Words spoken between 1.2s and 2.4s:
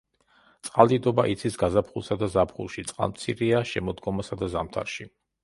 იცის გაზაფხულსა და